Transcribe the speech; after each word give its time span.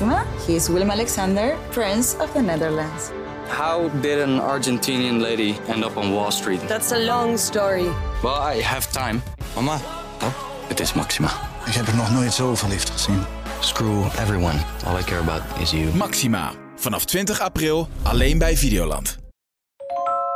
Maxima. 0.00 0.24
He 0.46 0.54
is 0.54 0.68
Willem 0.68 0.90
Alexander, 0.90 1.56
Prince 1.70 2.16
of 2.20 2.32
the 2.32 2.40
Netherlands. 2.40 3.10
How 3.48 3.88
did 4.00 4.18
an 4.20 4.38
Argentinian 4.40 5.20
lady 5.20 5.56
end 5.68 5.84
up 5.84 5.96
on 5.96 6.12
Wall 6.12 6.30
Street? 6.30 6.60
That's 6.68 6.92
a 6.92 6.98
long 6.98 7.38
story. 7.38 7.88
Well, 8.22 8.56
I 8.56 8.62
have 8.62 8.86
time. 8.92 9.22
Mama, 9.54 9.78
Oh, 10.22 10.32
het 10.68 10.80
is 10.80 10.92
Maxima. 10.92 11.28
ik 11.66 11.72
heb 11.74 11.86
er 11.86 11.96
nog 11.96 12.10
nooit 12.10 12.32
zo 12.32 12.54
verliefd 12.54 12.90
gezien. 12.90 13.24
Screw 13.60 14.04
everyone. 14.18 14.58
All 14.86 14.98
I 14.98 15.02
care 15.02 15.20
about 15.20 15.42
is 15.60 15.70
you. 15.70 15.94
Maxima. 15.94 16.52
Vanaf 16.76 17.04
20 17.04 17.40
april 17.40 17.88
alleen 18.02 18.38
bij 18.38 18.56
Videoland. 18.56 19.16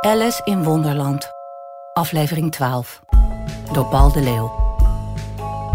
Alice 0.01 0.41
in 0.43 0.63
Wonderland. 0.63 1.27
Aflevering 1.93 2.51
12. 2.51 3.01
Door 3.71 3.85
Paul 3.85 4.11
de 4.11 4.21
Leeuw. 4.21 4.62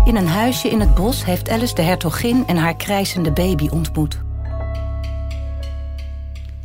In 0.09 0.17
een 0.17 0.29
huisje 0.29 0.69
in 0.69 0.81
het 0.81 0.95
bos 0.95 1.25
heeft 1.25 1.49
Alice 1.49 1.75
de 1.75 1.83
hertogin 1.83 2.47
en 2.47 2.57
haar 2.57 2.77
krijsende 2.77 3.33
baby 3.33 3.69
ontmoet. 3.69 4.19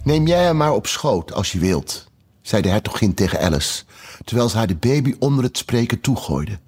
Neem 0.04 0.28
jij 0.28 0.44
hem 0.44 0.58
maar 0.58 0.74
op 0.74 0.88
schoot 0.88 1.34
als 1.34 1.52
je 1.52 1.60
wilt, 1.60 2.08
zei 2.42 2.62
de 2.62 2.70
hertogin 2.70 3.14
tegen 3.14 3.40
Alice, 3.40 3.84
terwijl 4.26 4.50
ze 4.50 4.58
haar 4.58 4.68
de 4.68 4.76
baby 4.76 5.16
onder 5.20 5.44
het 5.44 5.58
spreken 5.58 6.02
toegooide. 6.02 6.60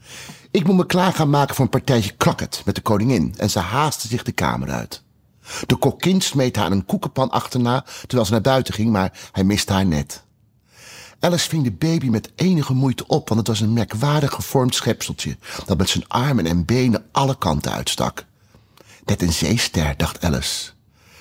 Ik 0.51 0.67
moet 0.67 0.75
me 0.75 0.85
klaar 0.85 1.13
gaan 1.13 1.29
maken 1.29 1.55
voor 1.55 1.63
een 1.63 1.71
partijtje 1.71 2.11
krakket 2.17 2.61
met 2.65 2.75
de 2.75 2.81
koningin 2.81 3.33
en 3.37 3.49
ze 3.49 3.59
haastte 3.59 4.07
zich 4.07 4.23
de 4.23 4.31
kamer 4.31 4.69
uit. 4.69 5.03
De 5.65 5.75
kokkin 5.75 6.21
smeet 6.21 6.55
haar 6.55 6.71
een 6.71 6.85
koekenpan 6.85 7.29
achterna 7.29 7.85
terwijl 7.99 8.25
ze 8.25 8.31
naar 8.31 8.41
buiten 8.41 8.73
ging, 8.73 8.91
maar 8.91 9.29
hij 9.31 9.43
miste 9.43 9.73
haar 9.73 9.85
net. 9.85 10.24
Alice 11.25 11.49
ving 11.49 11.63
de 11.63 11.71
baby 11.71 12.09
met 12.09 12.31
enige 12.35 12.73
moeite 12.73 13.07
op, 13.07 13.27
want 13.27 13.39
het 13.39 13.49
was 13.49 13.59
een 13.59 13.73
merkwaardig 13.73 14.33
gevormd 14.33 14.75
schepseltje 14.75 15.37
dat 15.65 15.77
met 15.77 15.89
zijn 15.89 16.07
armen 16.07 16.45
en 16.45 16.65
benen 16.65 17.05
alle 17.11 17.37
kanten 17.37 17.71
uitstak. 17.71 18.25
Net 19.05 19.21
een 19.21 19.33
zeester, 19.33 19.93
dacht 19.97 20.23
Alice. 20.23 20.71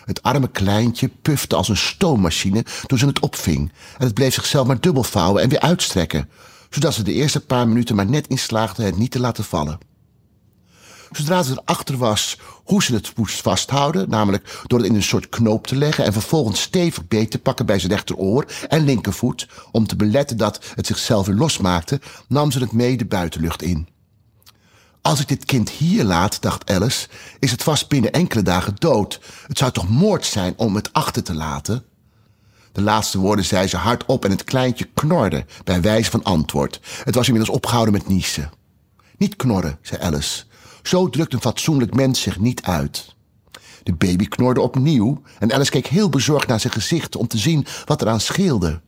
Het 0.04 0.22
arme 0.22 0.48
kleintje 0.48 1.10
pufte 1.22 1.56
als 1.56 1.68
een 1.68 1.76
stoommachine 1.76 2.64
toen 2.86 2.98
ze 2.98 3.06
het 3.06 3.20
opving. 3.20 3.72
En 3.98 4.04
het 4.06 4.14
bleef 4.14 4.34
zichzelf 4.34 4.66
maar 4.66 4.80
dubbel 4.80 5.02
vouwen 5.02 5.42
en 5.42 5.48
weer 5.48 5.60
uitstrekken, 5.60 6.28
zodat 6.70 6.94
ze 6.94 7.02
de 7.02 7.12
eerste 7.12 7.40
paar 7.40 7.68
minuten 7.68 7.96
maar 7.96 8.06
net 8.06 8.26
in 8.26 8.38
slaagde 8.38 8.82
het 8.82 8.96
niet 8.96 9.10
te 9.10 9.20
laten 9.20 9.44
vallen. 9.44 9.78
Zodra 11.16 11.42
ze 11.42 11.62
erachter 11.64 11.96
was 11.96 12.38
hoe 12.64 12.82
ze 12.82 12.94
het 12.94 13.12
moest 13.16 13.40
vasthouden, 13.40 14.10
namelijk 14.10 14.62
door 14.66 14.78
het 14.78 14.88
in 14.88 14.94
een 14.94 15.02
soort 15.02 15.28
knoop 15.28 15.66
te 15.66 15.76
leggen 15.76 16.04
en 16.04 16.12
vervolgens 16.12 16.60
stevig 16.60 17.08
beet 17.08 17.30
te 17.30 17.38
pakken 17.38 17.66
bij 17.66 17.78
zijn 17.78 17.92
rechteroor 17.92 18.46
en 18.68 18.84
linkervoet, 18.84 19.48
om 19.70 19.86
te 19.86 19.96
beletten 19.96 20.36
dat 20.36 20.64
het 20.74 20.86
zichzelf 20.86 21.26
weer 21.26 21.36
losmaakte, 21.36 22.00
nam 22.28 22.50
ze 22.50 22.58
het 22.58 22.72
mee 22.72 22.96
de 22.96 23.06
buitenlucht 23.06 23.62
in. 23.62 23.88
Als 25.02 25.20
ik 25.20 25.28
dit 25.28 25.44
kind 25.44 25.70
hier 25.70 26.04
laat, 26.04 26.42
dacht 26.42 26.70
Alice, 26.70 27.08
is 27.38 27.50
het 27.50 27.62
vast 27.62 27.88
binnen 27.88 28.12
enkele 28.12 28.42
dagen 28.42 28.74
dood. 28.78 29.20
Het 29.46 29.58
zou 29.58 29.70
toch 29.70 29.88
moord 29.88 30.24
zijn 30.24 30.54
om 30.56 30.74
het 30.74 30.92
achter 30.92 31.22
te 31.22 31.34
laten? 31.34 31.84
De 32.72 32.82
laatste 32.82 33.18
woorden 33.18 33.44
zei 33.44 33.66
ze 33.66 33.76
hardop 33.76 34.24
en 34.24 34.30
het 34.30 34.44
kleintje 34.44 34.88
knorde 34.94 35.46
bij 35.64 35.80
wijze 35.80 36.10
van 36.10 36.22
antwoord. 36.22 36.80
Het 37.04 37.14
was 37.14 37.26
inmiddels 37.26 37.56
opgehouden 37.56 37.94
met 37.94 38.08
niezen. 38.08 38.50
Niet 39.16 39.36
knorren, 39.36 39.78
zei 39.82 40.02
Alice. 40.02 40.44
Zo 40.84 41.08
drukt 41.08 41.32
een 41.32 41.40
fatsoenlijk 41.40 41.94
mens 41.94 42.20
zich 42.20 42.38
niet 42.38 42.62
uit. 42.62 43.14
De 43.82 43.94
baby 43.94 44.28
knorde 44.28 44.60
opnieuw 44.60 45.22
en 45.38 45.52
Alice 45.52 45.70
keek 45.70 45.86
heel 45.86 46.08
bezorgd 46.08 46.46
naar 46.46 46.60
zijn 46.60 46.72
gezicht 46.72 47.16
om 47.16 47.26
te 47.26 47.38
zien 47.38 47.66
wat 47.84 48.02
eraan 48.02 48.20
scheelde. 48.20 48.80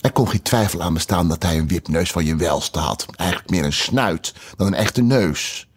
Er 0.00 0.12
kon 0.12 0.28
geen 0.28 0.42
twijfel 0.42 0.82
aan 0.82 0.94
bestaan 0.94 1.28
dat 1.28 1.42
hij 1.42 1.58
een 1.58 1.68
wipneus 1.68 2.10
van 2.10 2.24
je 2.24 2.36
welste 2.36 2.78
had. 2.78 3.06
Eigenlijk 3.16 3.50
meer 3.50 3.64
een 3.64 3.72
snuit 3.72 4.34
dan 4.56 4.66
een 4.66 4.74
echte 4.74 5.02
neus. 5.02 5.68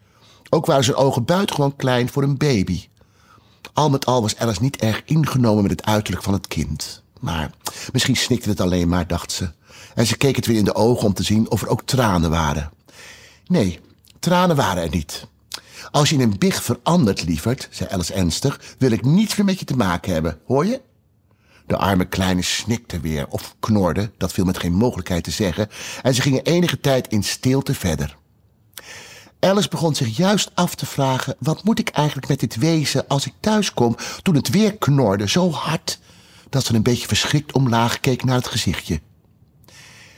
Ook 0.48 0.66
waren 0.66 0.84
zijn 0.84 0.96
ogen 0.96 1.24
buitengewoon 1.24 1.76
klein 1.76 2.08
voor 2.08 2.22
een 2.22 2.36
baby. 2.36 2.88
Al 3.72 3.90
met 3.90 4.06
al 4.06 4.22
was 4.22 4.36
Alice 4.36 4.62
niet 4.62 4.76
erg 4.76 5.02
ingenomen 5.04 5.62
met 5.62 5.70
het 5.70 5.84
uiterlijk 5.84 6.24
van 6.24 6.32
het 6.32 6.46
kind. 6.46 7.02
Maar 7.20 7.50
misschien 7.92 8.16
snikte 8.16 8.48
het 8.48 8.60
alleen 8.60 8.88
maar, 8.88 9.06
dacht 9.06 9.32
ze. 9.32 9.50
En 9.94 10.06
ze 10.06 10.16
keek 10.16 10.36
het 10.36 10.46
weer 10.46 10.58
in 10.58 10.64
de 10.64 10.74
ogen 10.74 11.06
om 11.06 11.14
te 11.14 11.22
zien 11.22 11.50
of 11.50 11.62
er 11.62 11.68
ook 11.68 11.82
tranen 11.82 12.30
waren. 12.30 12.70
Nee, 13.46 13.80
tranen 14.18 14.56
waren 14.56 14.82
er 14.82 14.90
niet. 14.90 15.26
Als 15.90 16.08
je 16.08 16.14
in 16.14 16.20
een 16.20 16.38
big 16.38 16.62
verandert, 16.62 17.24
lieverd, 17.24 17.68
zei 17.70 17.90
Alice 17.90 18.14
ernstig, 18.14 18.60
wil 18.78 18.90
ik 18.90 19.04
niets 19.04 19.36
meer 19.36 19.46
met 19.46 19.58
je 19.58 19.64
te 19.64 19.76
maken 19.76 20.12
hebben. 20.12 20.38
Hoor 20.46 20.66
je? 20.66 20.80
De 21.66 21.76
arme 21.76 22.04
kleine 22.04 22.42
snikte 22.42 23.00
weer, 23.00 23.26
of 23.28 23.54
knorde, 23.60 24.10
dat 24.16 24.32
viel 24.32 24.44
met 24.44 24.58
geen 24.58 24.74
mogelijkheid 24.74 25.24
te 25.24 25.30
zeggen, 25.30 25.68
en 26.02 26.14
ze 26.14 26.22
gingen 26.22 26.42
enige 26.42 26.80
tijd 26.80 27.08
in 27.08 27.22
stilte 27.22 27.74
verder. 27.74 28.16
Alice 29.40 29.68
begon 29.68 29.94
zich 29.94 30.16
juist 30.16 30.50
af 30.54 30.74
te 30.74 30.86
vragen: 30.86 31.36
wat 31.38 31.64
moet 31.64 31.78
ik 31.78 31.88
eigenlijk 31.88 32.28
met 32.28 32.40
dit 32.40 32.56
wezen 32.56 33.08
als 33.08 33.26
ik 33.26 33.32
thuis 33.40 33.72
kom, 33.72 33.96
toen 34.22 34.34
het 34.34 34.48
weer 34.48 34.76
knorde 34.76 35.28
zo 35.28 35.50
hard 35.50 35.98
dat 36.48 36.64
ze 36.64 36.74
een 36.74 36.82
beetje 36.82 37.06
verschrikt 37.06 37.52
omlaag 37.52 38.00
keek 38.00 38.24
naar 38.24 38.36
het 38.36 38.46
gezichtje. 38.46 39.00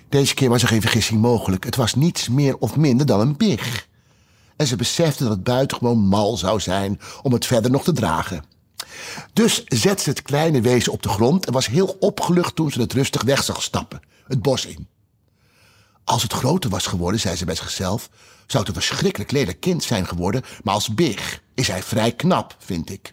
Deze 0.08 0.34
keer 0.34 0.48
was 0.48 0.62
er 0.62 0.68
geen 0.68 0.80
vergissing 0.80 1.20
mogelijk. 1.20 1.64
Het 1.64 1.76
was 1.76 1.94
niets 1.94 2.28
meer 2.28 2.58
of 2.58 2.76
minder 2.76 3.06
dan 3.06 3.20
een 3.20 3.36
big. 3.36 3.86
En 4.56 4.66
ze 4.66 4.76
besefte 4.76 5.22
dat 5.22 5.32
het 5.32 5.44
buitengewoon 5.44 5.98
mal 5.98 6.36
zou 6.36 6.60
zijn 6.60 7.00
om 7.22 7.32
het 7.32 7.46
verder 7.46 7.70
nog 7.70 7.84
te 7.84 7.92
dragen. 7.92 8.44
Dus 9.32 9.64
zette 9.64 10.02
ze 10.02 10.10
het 10.10 10.22
kleine 10.22 10.60
wezen 10.60 10.92
op 10.92 11.02
de 11.02 11.08
grond 11.08 11.46
en 11.46 11.52
was 11.52 11.66
heel 11.66 11.96
opgelucht 12.00 12.56
toen 12.56 12.70
ze 12.70 12.80
het 12.80 12.92
rustig 12.92 13.22
weg 13.22 13.44
zag 13.44 13.62
stappen, 13.62 14.00
het 14.26 14.42
bos 14.42 14.66
in. 14.66 14.88
Als 16.04 16.22
het 16.22 16.32
groter 16.32 16.70
was 16.70 16.86
geworden, 16.86 17.20
zei 17.20 17.36
ze 17.36 17.44
bij 17.44 17.54
zichzelf, 17.54 18.08
zou 18.46 18.64
het 18.64 18.76
een 18.76 18.82
verschrikkelijk 18.82 19.30
lelijk 19.30 19.60
kind 19.60 19.82
zijn 19.84 20.06
geworden, 20.06 20.42
maar 20.62 20.74
als 20.74 20.94
big 20.94 21.42
is 21.54 21.68
hij 21.68 21.82
vrij 21.82 22.12
knap, 22.12 22.56
vind 22.58 22.90
ik. 22.90 23.12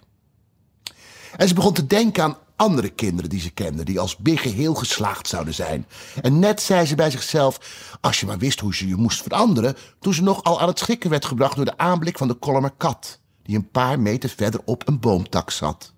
En 1.37 1.47
ze 1.47 1.53
begon 1.53 1.73
te 1.73 1.87
denken 1.87 2.23
aan 2.23 2.37
andere 2.55 2.89
kinderen 2.89 3.29
die 3.29 3.39
ze 3.39 3.49
kende, 3.49 3.83
die 3.83 3.99
als 3.99 4.17
biggen 4.17 4.51
heel 4.51 4.73
geslaagd 4.73 5.27
zouden 5.27 5.53
zijn. 5.53 5.87
En 6.21 6.39
net 6.39 6.61
zei 6.61 6.85
ze 6.85 6.95
bij 6.95 7.11
zichzelf, 7.11 7.59
als 8.01 8.19
je 8.19 8.25
maar 8.25 8.37
wist 8.37 8.59
hoe 8.59 8.75
ze 8.75 8.87
je 8.87 8.95
moest 8.95 9.21
veranderen, 9.21 9.75
toen 9.99 10.13
ze 10.13 10.23
nogal 10.23 10.61
aan 10.61 10.67
het 10.67 10.79
schrikken 10.79 11.09
werd 11.09 11.25
gebracht 11.25 11.55
door 11.55 11.65
de 11.65 11.77
aanblik 11.77 12.17
van 12.17 12.27
de 12.27 12.33
kolmer 12.33 12.71
kat, 12.77 13.19
die 13.43 13.55
een 13.55 13.69
paar 13.69 13.99
meter 13.99 14.29
verder 14.29 14.61
op 14.65 14.87
een 14.87 14.99
boomtak 14.99 15.51
zat. 15.51 15.93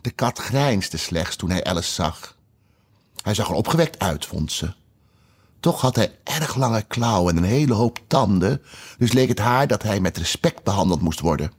De 0.00 0.10
kat 0.10 0.38
grijnsde 0.38 0.96
slechts 0.96 1.36
toen 1.36 1.50
hij 1.50 1.64
Alice 1.64 1.92
zag. 1.92 2.36
Hij 3.22 3.34
zag 3.34 3.48
er 3.48 3.54
opgewekt 3.54 3.98
uit, 3.98 4.26
vond 4.26 4.52
ze. 4.52 4.72
Toch 5.60 5.80
had 5.80 5.96
hij 5.96 6.18
erg 6.24 6.56
lange 6.56 6.82
klauwen 6.82 7.36
en 7.36 7.42
een 7.42 7.48
hele 7.48 7.74
hoop 7.74 7.98
tanden, 8.06 8.62
dus 8.98 9.12
leek 9.12 9.28
het 9.28 9.38
haar 9.38 9.66
dat 9.66 9.82
hij 9.82 10.00
met 10.00 10.16
respect 10.16 10.62
behandeld 10.62 11.00
moest 11.00 11.20
worden. 11.20 11.52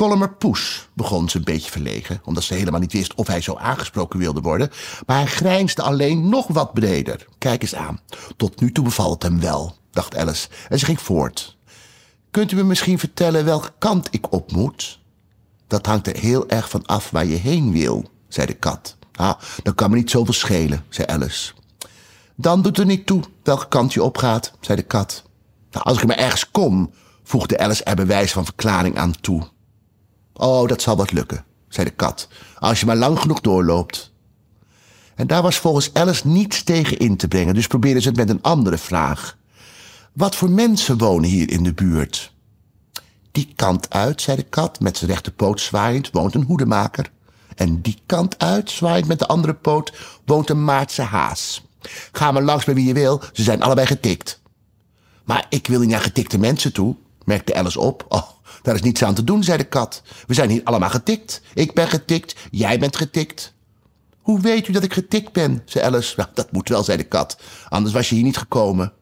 Collimer 0.00 0.34
Poes, 0.34 0.88
begon 0.94 1.28
ze 1.28 1.36
een 1.36 1.44
beetje 1.44 1.70
verlegen, 1.70 2.20
omdat 2.24 2.42
ze 2.42 2.54
helemaal 2.54 2.80
niet 2.80 2.92
wist 2.92 3.14
of 3.14 3.26
hij 3.26 3.40
zo 3.40 3.56
aangesproken 3.56 4.18
wilde 4.18 4.40
worden, 4.40 4.70
maar 5.06 5.16
hij 5.16 5.26
grijnsde 5.26 5.82
alleen 5.82 6.28
nog 6.28 6.46
wat 6.46 6.72
breder. 6.72 7.26
Kijk 7.38 7.62
eens 7.62 7.74
aan, 7.74 8.00
tot 8.36 8.60
nu 8.60 8.72
toe 8.72 8.84
bevalt 8.84 9.22
hem 9.22 9.40
wel, 9.40 9.76
dacht 9.90 10.16
Alice, 10.16 10.48
en 10.68 10.78
ze 10.78 10.84
ging 10.84 11.00
voort. 11.00 11.56
Kunt 12.30 12.52
u 12.52 12.56
me 12.56 12.62
misschien 12.62 12.98
vertellen 12.98 13.44
welke 13.44 13.72
kant 13.78 14.08
ik 14.10 14.32
op 14.32 14.52
moet? 14.52 15.00
Dat 15.66 15.86
hangt 15.86 16.06
er 16.06 16.16
heel 16.16 16.48
erg 16.48 16.70
van 16.70 16.86
af 16.86 17.10
waar 17.10 17.26
je 17.26 17.36
heen 17.36 17.72
wil, 17.72 18.04
zei 18.28 18.46
de 18.46 18.54
kat. 18.54 18.96
Ah, 19.12 19.34
dan 19.62 19.74
kan 19.74 19.90
me 19.90 19.96
niet 19.96 20.10
zoveel 20.10 20.34
schelen, 20.34 20.84
zei 20.88 21.06
Alice. 21.08 21.52
Dan 22.36 22.62
doet 22.62 22.78
er 22.78 22.86
niet 22.86 23.06
toe 23.06 23.22
welke 23.42 23.68
kant 23.68 23.92
je 23.92 24.02
opgaat, 24.02 24.52
zei 24.60 24.78
de 24.78 24.86
kat. 24.86 25.22
Nou, 25.70 25.84
als 25.84 25.98
ik 25.98 26.06
maar 26.06 26.16
ergens 26.16 26.50
kom, 26.50 26.92
voegde 27.22 27.58
Alice 27.58 27.84
er 27.84 27.96
bewijs 27.96 28.32
van 28.32 28.44
verklaring 28.44 28.98
aan 28.98 29.20
toe. 29.20 29.48
Oh, 30.40 30.68
dat 30.68 30.82
zal 30.82 30.96
wat 30.96 31.12
lukken, 31.12 31.44
zei 31.68 31.86
de 31.86 31.92
kat, 31.92 32.28
als 32.58 32.80
je 32.80 32.86
maar 32.86 32.96
lang 32.96 33.18
genoeg 33.18 33.40
doorloopt. 33.40 34.12
En 35.14 35.26
daar 35.26 35.42
was 35.42 35.56
volgens 35.56 35.94
Alice 35.94 36.26
niets 36.26 36.62
tegen 36.62 36.98
in 36.98 37.16
te 37.16 37.28
brengen, 37.28 37.54
dus 37.54 37.66
probeerde 37.66 38.00
ze 38.00 38.08
het 38.08 38.16
met 38.16 38.28
een 38.28 38.42
andere 38.42 38.78
vraag. 38.78 39.36
Wat 40.12 40.36
voor 40.36 40.50
mensen 40.50 40.98
wonen 40.98 41.30
hier 41.30 41.50
in 41.50 41.62
de 41.62 41.72
buurt? 41.72 42.32
Die 43.32 43.52
kant 43.56 43.90
uit, 43.90 44.22
zei 44.22 44.36
de 44.36 44.42
kat, 44.42 44.80
met 44.80 44.96
zijn 44.96 45.10
rechterpoot 45.10 45.60
zwaaiend, 45.60 46.10
woont 46.10 46.34
een 46.34 46.44
hoedemaker. 46.44 47.10
En 47.56 47.80
die 47.80 47.98
kant 48.06 48.38
uit, 48.38 48.70
zwaaiend 48.70 49.08
met 49.08 49.18
de 49.18 49.26
andere 49.26 49.54
poot, 49.54 49.92
woont 50.24 50.50
een 50.50 50.64
Maartse 50.64 51.02
haas. 51.02 51.64
Ga 52.12 52.32
maar 52.32 52.42
langs 52.42 52.64
bij 52.64 52.74
wie 52.74 52.86
je 52.86 52.94
wil, 52.94 53.22
ze 53.32 53.42
zijn 53.42 53.62
allebei 53.62 53.86
getikt. 53.86 54.40
Maar 55.24 55.46
ik 55.48 55.66
wil 55.66 55.80
niet 55.80 55.88
naar 55.88 56.00
getikte 56.00 56.38
mensen 56.38 56.72
toe, 56.72 56.96
merkte 57.24 57.54
Alice 57.54 57.80
op. 57.80 58.04
Oh, 58.08 58.28
daar 58.62 58.74
is 58.74 58.82
niets 58.82 59.04
aan 59.04 59.14
te 59.14 59.24
doen, 59.24 59.44
zei 59.44 59.58
de 59.58 59.64
kat. 59.64 60.02
We 60.26 60.34
zijn 60.34 60.50
hier 60.50 60.64
allemaal 60.64 60.90
getikt. 60.90 61.42
Ik 61.54 61.74
ben 61.74 61.88
getikt, 61.88 62.34
jij 62.50 62.78
bent 62.78 62.96
getikt. 62.96 63.52
Hoe 64.20 64.40
weet 64.40 64.68
u 64.68 64.72
dat 64.72 64.82
ik 64.82 64.92
getikt 64.92 65.32
ben, 65.32 65.62
zei 65.64 65.84
Alice. 65.84 66.14
Nou, 66.16 66.28
dat 66.34 66.52
moet 66.52 66.68
wel, 66.68 66.84
zei 66.84 66.98
de 66.98 67.04
kat, 67.04 67.38
anders 67.68 67.94
was 67.94 68.08
je 68.08 68.14
hier 68.14 68.24
niet 68.24 68.36
gekomen. 68.36 68.92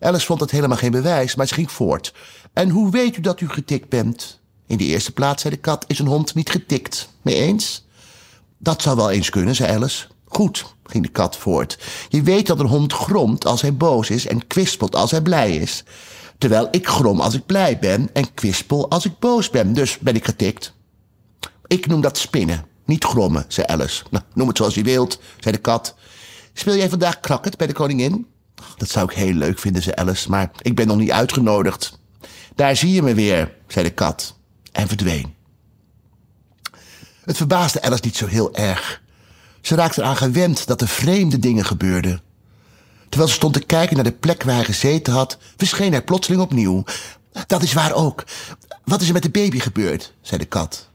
Alice 0.00 0.26
vond 0.26 0.40
het 0.40 0.50
helemaal 0.50 0.76
geen 0.76 0.90
bewijs, 0.90 1.34
maar 1.34 1.46
ze 1.46 1.54
ging 1.54 1.70
voort. 1.70 2.14
En 2.52 2.70
hoe 2.70 2.90
weet 2.90 3.16
u 3.16 3.20
dat 3.20 3.40
u 3.40 3.48
getikt 3.48 3.88
bent? 3.88 4.40
In 4.66 4.76
de 4.76 4.84
eerste 4.84 5.12
plaats, 5.12 5.42
zei 5.42 5.54
de 5.54 5.60
kat, 5.60 5.84
is 5.86 5.98
een 5.98 6.06
hond 6.06 6.34
niet 6.34 6.50
getikt. 6.50 7.08
Mee 7.22 7.34
eens? 7.34 7.86
Dat 8.58 8.82
zou 8.82 8.96
wel 8.96 9.10
eens 9.10 9.30
kunnen, 9.30 9.54
zei 9.54 9.72
Alice. 9.72 10.06
Goed, 10.24 10.74
ging 10.84 11.04
de 11.04 11.10
kat 11.10 11.36
voort. 11.36 11.78
Je 12.08 12.22
weet 12.22 12.46
dat 12.46 12.60
een 12.60 12.66
hond 12.66 12.92
gromt 12.92 13.46
als 13.46 13.62
hij 13.62 13.76
boos 13.76 14.10
is 14.10 14.26
en 14.26 14.46
kwispelt 14.46 14.94
als 14.94 15.10
hij 15.10 15.22
blij 15.22 15.56
is. 15.56 15.84
Terwijl 16.38 16.68
ik 16.70 16.88
grom 16.88 17.20
als 17.20 17.34
ik 17.34 17.46
blij 17.46 17.78
ben 17.78 18.10
en 18.12 18.34
kwispel 18.34 18.90
als 18.90 19.04
ik 19.04 19.18
boos 19.18 19.50
ben. 19.50 19.72
Dus 19.72 19.98
ben 19.98 20.14
ik 20.14 20.24
getikt. 20.24 20.72
Ik 21.66 21.86
noem 21.86 22.00
dat 22.00 22.18
spinnen, 22.18 22.64
niet 22.84 23.04
grommen, 23.04 23.44
zei 23.48 23.66
Alice. 23.66 24.04
Nou, 24.10 24.24
noem 24.34 24.48
het 24.48 24.56
zoals 24.56 24.74
je 24.74 24.82
wilt, 24.82 25.20
zei 25.38 25.54
de 25.54 25.60
kat. 25.60 25.94
Speel 26.52 26.76
jij 26.76 26.88
vandaag 26.88 27.20
krakket 27.20 27.56
bij 27.56 27.66
de 27.66 27.72
koningin? 27.72 28.26
Dat 28.76 28.88
zou 28.88 29.10
ik 29.10 29.16
heel 29.16 29.32
leuk 29.32 29.58
vinden, 29.58 29.82
zei 29.82 29.94
Alice, 29.96 30.30
maar 30.30 30.50
ik 30.62 30.74
ben 30.74 30.86
nog 30.86 30.96
niet 30.96 31.10
uitgenodigd. 31.10 31.98
Daar 32.54 32.76
zie 32.76 32.92
je 32.92 33.02
me 33.02 33.14
weer, 33.14 33.54
zei 33.66 33.84
de 33.84 33.92
kat 33.92 34.36
en 34.72 34.88
verdween. 34.88 35.34
Het 37.24 37.36
verbaasde 37.36 37.82
Alice 37.82 38.04
niet 38.04 38.16
zo 38.16 38.26
heel 38.26 38.54
erg. 38.54 39.02
Ze 39.60 39.74
raakte 39.74 40.00
eraan 40.00 40.16
gewend 40.16 40.66
dat 40.66 40.80
er 40.80 40.88
vreemde 40.88 41.38
dingen 41.38 41.64
gebeurden. 41.64 42.20
Terwijl 43.08 43.28
ze 43.30 43.36
stond 43.36 43.52
te 43.52 43.64
kijken 43.64 43.94
naar 43.94 44.04
de 44.04 44.12
plek 44.12 44.42
waar 44.42 44.54
hij 44.54 44.64
gezeten 44.64 45.12
had, 45.12 45.38
verscheen 45.56 45.92
hij 45.92 46.02
plotseling 46.02 46.42
opnieuw. 46.42 46.84
Dat 47.46 47.62
is 47.62 47.72
waar 47.72 47.92
ook. 47.92 48.24
Wat 48.84 49.00
is 49.00 49.06
er 49.06 49.12
met 49.12 49.22
de 49.22 49.30
baby 49.30 49.58
gebeurd? 49.58 50.14
zei 50.20 50.40
de 50.40 50.46
kat. 50.46 50.88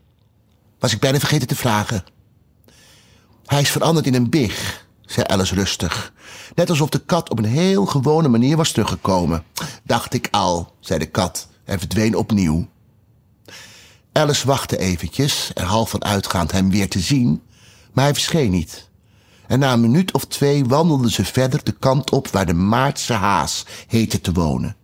Was 0.79 0.93
ik 0.93 0.99
bijna 0.99 1.19
vergeten 1.19 1.47
te 1.47 1.55
vragen. 1.55 2.03
Hij 3.45 3.61
is 3.61 3.69
veranderd 3.69 4.05
in 4.05 4.13
een 4.13 4.29
big, 4.29 4.85
zei 5.05 5.25
Alice 5.27 5.55
rustig. 5.55 6.13
Net 6.55 6.69
alsof 6.69 6.89
de 6.89 6.99
kat 6.99 7.29
op 7.29 7.37
een 7.37 7.45
heel 7.45 7.85
gewone 7.85 8.27
manier 8.27 8.57
was 8.57 8.71
teruggekomen. 8.71 9.43
Dacht 9.83 10.13
ik 10.13 10.27
al, 10.31 10.75
zei 10.79 10.99
de 10.99 11.05
kat 11.05 11.47
en 11.65 11.79
verdween 11.79 12.15
opnieuw. 12.15 12.67
Alice 14.11 14.47
wachtte 14.47 14.77
eventjes, 14.77 15.51
er 15.53 15.65
half 15.65 15.89
van 15.89 16.03
uitgaand 16.03 16.51
hem 16.51 16.69
weer 16.69 16.89
te 16.89 16.99
zien, 16.99 17.41
maar 17.93 18.03
hij 18.03 18.13
verscheen 18.13 18.51
niet. 18.51 18.89
En 19.47 19.59
na 19.59 19.73
een 19.73 19.81
minuut 19.81 20.13
of 20.13 20.25
twee 20.25 20.65
wandelden 20.65 21.11
ze 21.11 21.25
verder 21.25 21.63
de 21.63 21.71
kant 21.71 22.11
op 22.11 22.27
waar 22.27 22.45
de 22.45 22.53
Maartse 22.53 23.13
haas 23.13 23.65
heette 23.87 24.21
te 24.21 24.31
wonen. 24.31 24.75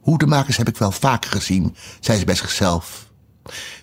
Hoedemakers 0.00 0.56
heb 0.56 0.68
ik 0.68 0.76
wel 0.76 0.90
vaker 0.90 1.30
gezien, 1.30 1.76
zei 2.00 2.18
ze 2.18 2.24
bij 2.24 2.34
zichzelf. 2.34 3.10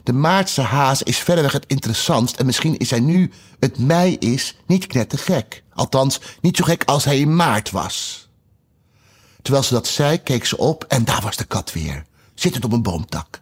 De 0.03 0.13
Maartse 0.13 0.61
haas 0.61 1.03
is 1.03 1.17
verreweg 1.17 1.51
het 1.51 1.65
interessantst 1.67 2.35
en 2.35 2.45
misschien 2.45 2.77
is 2.77 2.89
hij 2.89 2.99
nu 2.99 3.31
het 3.59 3.79
mei 3.79 4.17
is 4.17 4.57
niet 4.65 4.87
knettergek. 4.87 5.63
Althans, 5.73 6.19
niet 6.41 6.57
zo 6.57 6.63
gek 6.63 6.83
als 6.83 7.05
hij 7.05 7.19
in 7.19 7.35
maart 7.35 7.71
was. 7.71 8.27
Terwijl 9.41 9.63
ze 9.63 9.73
dat 9.73 9.87
zei, 9.87 10.23
keek 10.23 10.45
ze 10.45 10.57
op 10.57 10.83
en 10.83 11.05
daar 11.05 11.21
was 11.21 11.35
de 11.35 11.43
kat 11.43 11.73
weer, 11.73 12.05
zittend 12.33 12.65
op 12.65 12.71
een 12.71 12.81
boomtak. 12.81 13.41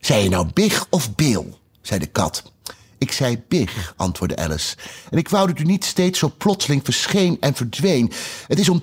Zei 0.00 0.22
je 0.22 0.28
nou 0.28 0.48
Big 0.52 0.86
of 0.90 1.14
Bill? 1.14 1.54
zei 1.82 2.00
de 2.00 2.06
kat. 2.06 2.52
Ik 3.04 3.12
zei 3.12 3.42
Big, 3.48 3.94
antwoordde 3.96 4.36
Alice. 4.36 4.76
En 5.10 5.18
ik 5.18 5.28
wou 5.28 5.46
dat 5.46 5.58
u 5.58 5.62
niet 5.62 5.84
steeds 5.84 6.18
zo 6.18 6.32
plotseling 6.38 6.84
verscheen 6.84 7.36
en 7.40 7.54
verdween. 7.54 8.12
Het 8.46 8.58
is 8.58 8.68
om 8.68 8.82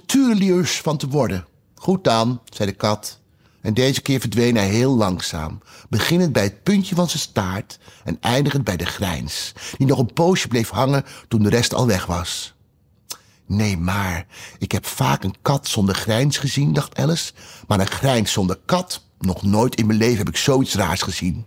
van 0.61 0.97
te 0.97 1.07
worden. 1.07 1.45
Goed 1.75 2.03
dan, 2.03 2.41
zei 2.53 2.69
de 2.69 2.75
kat. 2.75 3.19
En 3.61 3.73
deze 3.73 4.01
keer 4.01 4.19
verdween 4.19 4.55
hij 4.55 4.67
heel 4.67 4.95
langzaam, 4.95 5.61
beginnend 5.89 6.31
bij 6.31 6.43
het 6.43 6.63
puntje 6.63 6.95
van 6.95 7.09
zijn 7.09 7.21
staart 7.21 7.79
en 8.03 8.17
eindigend 8.19 8.63
bij 8.63 8.77
de 8.77 8.85
grijns, 8.85 9.53
die 9.77 9.87
nog 9.87 9.99
een 9.99 10.13
poosje 10.13 10.47
bleef 10.47 10.69
hangen 10.69 11.05
toen 11.27 11.43
de 11.43 11.49
rest 11.49 11.73
al 11.73 11.87
weg 11.87 12.05
was. 12.05 12.53
Nee, 13.45 13.77
maar 13.77 14.25
ik 14.57 14.71
heb 14.71 14.85
vaak 14.85 15.23
een 15.23 15.35
kat 15.41 15.67
zonder 15.67 15.95
grijns 15.95 16.37
gezien, 16.37 16.73
dacht 16.73 16.97
Alice, 16.97 17.31
maar 17.67 17.79
een 17.79 17.87
grijns 17.87 18.31
zonder 18.31 18.59
kat, 18.65 19.03
nog 19.19 19.43
nooit 19.43 19.75
in 19.75 19.85
mijn 19.85 19.99
leven 19.99 20.17
heb 20.17 20.29
ik 20.29 20.37
zoiets 20.37 20.75
raars 20.75 21.01
gezien. 21.01 21.45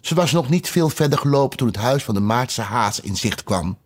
Ze 0.00 0.14
was 0.14 0.32
nog 0.32 0.48
niet 0.48 0.68
veel 0.68 0.88
verder 0.88 1.18
gelopen 1.18 1.58
toen 1.58 1.66
het 1.66 1.76
huis 1.76 2.04
van 2.04 2.14
de 2.14 2.20
Maartse 2.20 2.62
haas 2.62 3.00
in 3.00 3.16
zicht 3.16 3.42
kwam. 3.42 3.78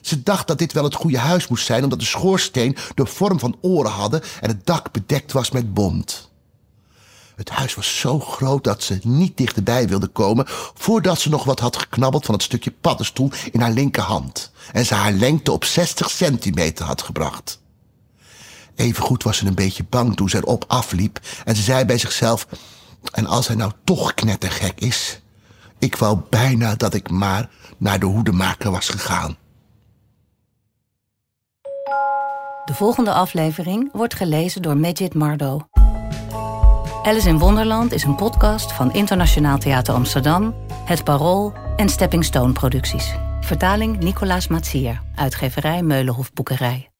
Ze 0.00 0.22
dacht 0.22 0.46
dat 0.46 0.58
dit 0.58 0.72
wel 0.72 0.84
het 0.84 0.94
goede 0.94 1.18
huis 1.18 1.48
moest 1.48 1.66
zijn, 1.66 1.82
omdat 1.82 1.98
de 1.98 2.04
schoorsteen 2.04 2.76
de 2.94 3.06
vorm 3.06 3.38
van 3.38 3.56
oren 3.60 3.90
hadden 3.90 4.22
en 4.40 4.48
het 4.48 4.66
dak 4.66 4.92
bedekt 4.92 5.32
was 5.32 5.50
met 5.50 5.74
bont. 5.74 6.30
Het 7.36 7.50
huis 7.50 7.74
was 7.74 7.98
zo 7.98 8.20
groot 8.20 8.64
dat 8.64 8.82
ze 8.82 8.98
niet 9.02 9.36
dichterbij 9.36 9.88
wilde 9.88 10.06
komen 10.06 10.44
voordat 10.74 11.20
ze 11.20 11.28
nog 11.28 11.44
wat 11.44 11.60
had 11.60 11.76
geknabbeld 11.76 12.24
van 12.24 12.34
het 12.34 12.42
stukje 12.42 12.70
paddenstoel 12.80 13.30
in 13.52 13.60
haar 13.60 13.72
linkerhand 13.72 14.50
en 14.72 14.86
ze 14.86 14.94
haar 14.94 15.12
lengte 15.12 15.52
op 15.52 15.64
60 15.64 16.10
centimeter 16.10 16.84
had 16.84 17.02
gebracht. 17.02 17.60
Evengoed 18.74 19.22
was 19.22 19.36
ze 19.36 19.46
een 19.46 19.54
beetje 19.54 19.84
bang 19.88 20.16
toen 20.16 20.28
ze 20.28 20.36
erop 20.36 20.64
afliep 20.68 21.20
en 21.44 21.56
ze 21.56 21.62
zei 21.62 21.84
bij 21.84 21.98
zichzelf: 21.98 22.46
En 23.12 23.26
als 23.26 23.46
hij 23.46 23.56
nou 23.56 23.72
toch 23.84 24.14
knettergek 24.14 24.80
is, 24.80 25.20
ik 25.82 25.96
wou 25.96 26.20
bijna 26.30 26.74
dat 26.74 26.94
ik 26.94 27.10
maar 27.10 27.48
naar 27.78 27.98
de 27.98 28.06
hoedemaker 28.06 28.70
was 28.70 28.88
gegaan. 28.88 29.36
De 32.64 32.74
volgende 32.74 33.12
aflevering 33.12 33.92
wordt 33.92 34.14
gelezen 34.14 34.62
door 34.62 34.76
Majid 34.76 35.14
Mardo. 35.14 35.60
Alice 37.02 37.28
in 37.28 37.38
Wonderland 37.38 37.92
is 37.92 38.04
een 38.04 38.14
podcast 38.14 38.72
van 38.72 38.92
Internationaal 38.92 39.58
Theater 39.58 39.94
Amsterdam, 39.94 40.54
Het 40.84 41.04
Parool 41.04 41.52
en 41.76 41.88
Stepping 41.88 42.24
Stone 42.24 42.52
Producties. 42.52 43.14
Vertaling 43.40 43.98
Nicolaas 43.98 44.48
Matsier, 44.48 45.02
uitgeverij 45.14 45.82
Meulenhof 45.82 46.32
Boekerij. 46.32 46.91